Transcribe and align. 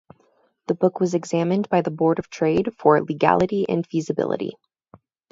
The 0.65 0.73
book 0.73 0.99
was 0.99 1.13
examined 1.13 1.69
by 1.69 1.81
the 1.81 1.91
Board 1.91 2.17
of 2.17 2.27
Trade 2.27 2.73
for 2.75 2.99
legality 3.03 3.67
and 3.69 3.85
feasibility. 3.85 4.57